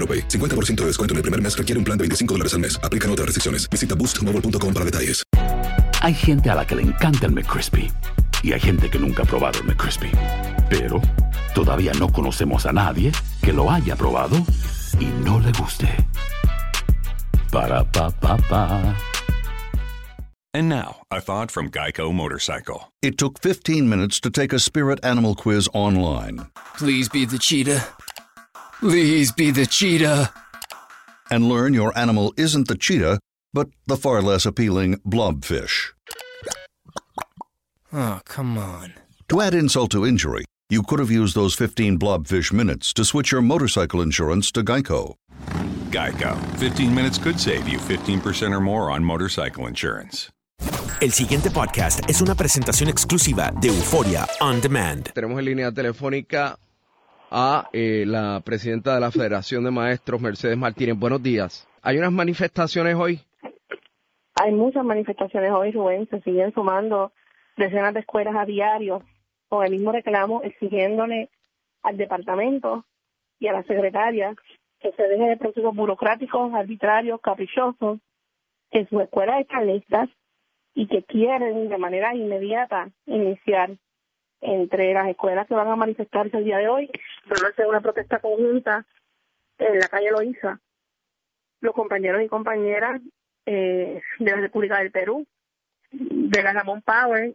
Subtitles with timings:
[0.00, 0.28] AroPay.
[0.28, 2.80] 50% de descuento en el primer mes requiere un plan de 25 dólares al mes.
[2.82, 3.68] Aplican otras restricciones.
[3.68, 5.22] Visita boostmobile.com para detalles.
[6.02, 7.92] Hay gente a la que le encanta el McCrispy
[8.42, 10.10] y hay gente que nunca ha probado el McCrispy.
[10.70, 11.02] Pero
[11.54, 13.12] todavía no conocemos a nadie
[13.42, 14.36] que lo haya probado
[14.98, 15.88] y no le guste.
[17.52, 18.96] Para pa pa pa.
[20.52, 22.92] And now, a thought from Geico Motorcycle.
[23.02, 26.46] It took 15 minutes to take a spirit animal quiz online
[26.80, 27.84] Please be the cheetah.
[28.80, 30.32] Please be the cheetah.
[31.30, 33.20] and learn your animal isn't the cheetah,
[33.52, 35.92] but the far less appealing blobfish.
[37.92, 38.94] Oh, come on.
[39.28, 43.30] To add insult to injury, you could have used those 15 blobfish minutes to switch
[43.30, 45.14] your motorcycle insurance to Geico.
[45.90, 46.36] Geico.
[46.58, 50.30] 15 minutes could save you 15% or more on motorcycle insurance.
[51.00, 55.10] El siguiente podcast es una presentación exclusiva de Euforia On Demand.
[55.14, 56.58] Tenemos en línea telefónica
[57.30, 60.98] a eh, la presidenta de la Federación de Maestros, Mercedes Martínez.
[60.98, 61.68] Buenos días.
[61.82, 63.20] ¿Hay unas manifestaciones hoy?
[64.34, 67.12] Hay muchas manifestaciones hoy, Rubén, se siguen sumando
[67.56, 69.02] decenas de escuelas a diario
[69.48, 71.30] con el mismo reclamo exigiéndole
[71.82, 72.84] al departamento
[73.38, 74.34] y a la secretaria
[74.80, 77.98] que se deje de procesos burocráticos, arbitrarios, caprichosos,
[78.70, 80.08] que sus escuelas están listas
[80.74, 83.76] y que quieren de manera inmediata iniciar
[84.40, 86.90] entre las escuelas que van a manifestarse el día de hoy,
[87.26, 88.86] van a hacer una protesta conjunta
[89.58, 90.60] en la calle Loíza.
[91.60, 93.00] Los compañeros y compañeras
[93.46, 95.26] eh, de la República del Perú,
[95.90, 97.34] de la Ramón Power,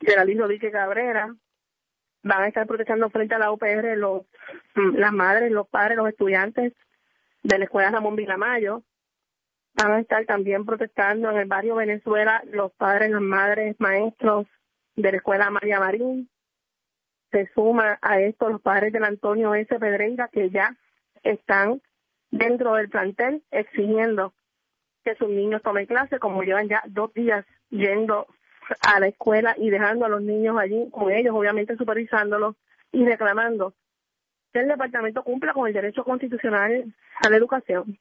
[0.00, 1.34] de la Liz Rodríguez Cabrera,
[2.22, 4.22] van a estar protestando frente a la UPR los,
[4.74, 6.72] las madres, los padres, los estudiantes
[7.42, 8.82] de la Escuela Ramón Vilamayo.
[9.74, 14.46] Van a estar también protestando en el barrio Venezuela los padres, las madres, maestros
[14.96, 16.28] de la Escuela María Marín.
[17.36, 19.78] Se suma a esto los padres del Antonio S.
[19.78, 20.74] Pedreira que ya
[21.22, 21.82] están
[22.30, 24.32] dentro del plantel exigiendo
[25.04, 28.26] que sus niños tomen clase, como llevan ya dos días yendo
[28.80, 32.56] a la escuela y dejando a los niños allí con ellos, obviamente supervisándolos
[32.90, 33.74] y reclamando
[34.54, 36.90] que el departamento cumpla con el derecho constitucional
[37.22, 37.98] a la educación.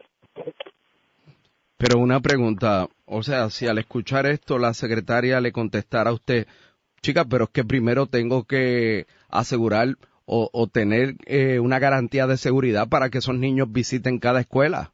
[1.75, 6.47] Pero una pregunta, o sea, si al escuchar esto la secretaria le contestara a usted,
[7.05, 9.89] chica, pero es que primero tengo que asegurar
[10.27, 14.91] o, tener eh, una garantía de seguridad para que esos niños visiten cada escuela.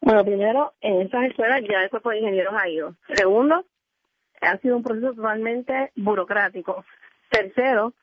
[0.00, 2.94] Bueno, primero, en esas escuelas ya el cuerpo de ingenieros ha ido.
[3.16, 3.64] Segundo,
[4.40, 6.84] ha sido un proceso totalmente burocrático.
[7.30, 7.94] Tercero,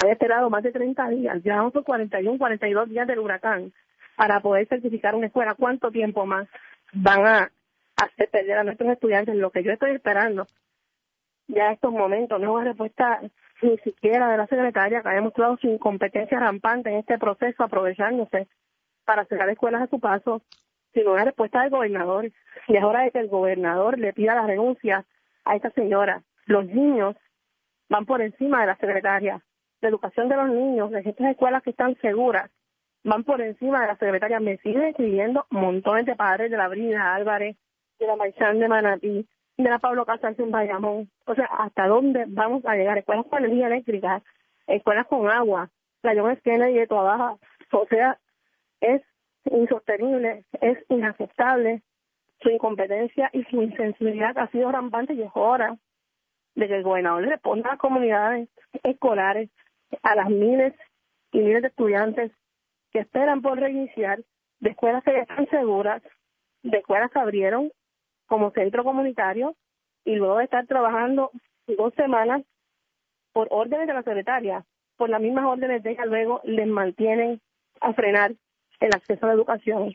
[0.00, 3.72] han esperado más de 30 días, ya vamos por 41, 42 días del huracán
[4.14, 5.56] para poder certificar una escuela.
[5.56, 6.46] ¿Cuánto tiempo más
[6.92, 7.50] van a
[7.96, 9.34] hacer perder a nuestros estudiantes?
[9.34, 10.46] Lo que yo estoy esperando
[11.54, 13.20] ya en estos momentos no una respuesta
[13.62, 18.48] ni siquiera de la secretaria que ha demostrado su incompetencia rampante en este proceso, aprovechándose
[19.04, 20.42] para cerrar escuelas a su paso,
[20.94, 22.30] sino una respuesta del gobernador.
[22.68, 25.04] Y es hora de que el gobernador le pida la renuncia
[25.44, 26.22] a esta señora.
[26.46, 27.16] Los niños
[27.88, 29.42] van por encima de la secretaria.
[29.80, 32.50] La educación de los niños, de estas escuelas que están seguras,
[33.02, 34.40] van por encima de la secretaria.
[34.40, 37.56] Me siguen escribiendo montones de padres de la Brida Álvarez,
[37.98, 39.28] de la Maizán de Manatí,
[39.62, 41.10] de la Pablo Casals en Bayamón.
[41.26, 42.98] O sea, ¿hasta dónde vamos a llegar?
[42.98, 44.22] Escuelas con energía eléctrica,
[44.66, 45.70] escuelas con agua,
[46.02, 46.36] la John.
[46.42, 47.36] Kennedy de toda.
[47.72, 48.18] O sea,
[48.80, 49.02] es
[49.44, 51.82] insostenible, es inaceptable
[52.42, 55.76] su incompetencia y su insensibilidad ha sido rampante y es hora
[56.54, 58.48] de que el gobernador le ponga a comunidades
[58.82, 59.50] escolares,
[60.02, 60.74] a las miles
[61.32, 62.32] y miles de estudiantes
[62.92, 64.20] que esperan por reiniciar,
[64.60, 66.02] de escuelas que ya están seguras,
[66.62, 67.70] de escuelas que abrieron
[68.30, 69.56] como centro comunitario
[70.04, 71.32] y luego de estar trabajando
[71.66, 72.42] dos semanas
[73.32, 74.64] por órdenes de la secretaria,
[74.96, 77.40] por las mismas órdenes de ella luego les mantienen
[77.80, 78.32] a frenar
[78.78, 79.94] el acceso a la educación.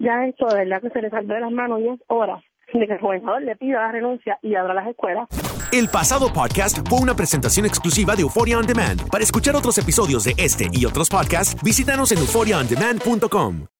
[0.00, 2.42] Ya esto de verdad que se le salió de las manos y es hora
[2.72, 5.28] de que el gobernador le pida la renuncia y abra las escuelas.
[5.72, 9.08] El pasado podcast fue una presentación exclusiva de Euphoria On Demand.
[9.10, 13.75] Para escuchar otros episodios de este y otros podcasts, visítanos en euphoriaondemand.com.